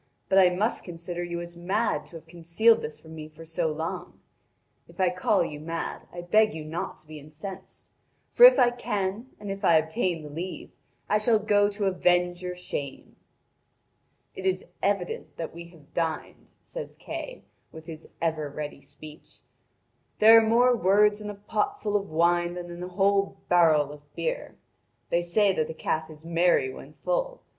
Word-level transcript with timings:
But 0.29 0.39
I 0.39 0.49
must 0.49 0.83
consider 0.83 1.23
you 1.23 1.39
as 1.41 1.55
mad 1.55 2.07
to 2.07 2.15
have 2.15 2.25
concealed 2.25 2.81
this 2.81 2.99
from 2.99 3.13
me 3.13 3.31
so 3.43 3.71
long. 3.71 4.19
If 4.87 4.99
I 4.99 5.11
call 5.11 5.45
you 5.45 5.59
mad, 5.59 6.07
I 6.11 6.21
beg 6.21 6.55
you 6.55 6.65
not 6.65 6.97
to 6.97 7.05
be 7.05 7.19
incensed. 7.19 7.91
For 8.31 8.43
if 8.43 8.57
I 8.57 8.71
can, 8.71 9.27
and 9.39 9.51
if 9.51 9.63
I 9.63 9.75
obtain 9.77 10.23
the 10.23 10.29
leave, 10.31 10.71
I 11.07 11.19
shall 11.19 11.37
go 11.37 11.69
to 11.69 11.85
avenge 11.85 12.41
your 12.41 12.55
shame." 12.55 13.15
"It 14.35 14.47
is 14.47 14.65
evident 14.81 15.37
that 15.37 15.53
we 15.53 15.65
have 15.65 15.93
dined," 15.93 16.49
says 16.63 16.97
Kay, 16.97 17.43
with 17.71 17.85
his 17.85 18.07
ever 18.19 18.49
ready 18.49 18.81
speech; 18.81 19.41
"there 20.17 20.39
are 20.43 20.49
more 20.49 20.75
words 20.75 21.21
in 21.21 21.29
a 21.29 21.35
pot 21.35 21.79
full 21.79 21.95
of 21.95 22.09
wine 22.09 22.55
than 22.55 22.71
in 22.71 22.81
a 22.81 22.87
whole 22.87 23.37
barrel 23.49 23.91
of 23.91 24.15
beer. 24.15 24.55
They 25.11 25.21
say 25.21 25.53
that 25.53 25.69
a 25.69 25.75
cat 25.75 26.09
is 26.09 26.25
merry 26.25 26.73
when 26.73 26.93
full. 27.05 27.43